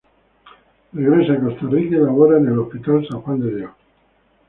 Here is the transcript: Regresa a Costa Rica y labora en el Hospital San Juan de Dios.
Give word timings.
Regresa 0.93 1.33
a 1.33 1.39
Costa 1.39 1.67
Rica 1.69 1.95
y 1.95 1.99
labora 1.99 2.39
en 2.39 2.47
el 2.47 2.57
Hospital 2.57 3.07
San 3.07 3.21
Juan 3.21 3.39
de 3.41 3.55
Dios. 3.55 3.71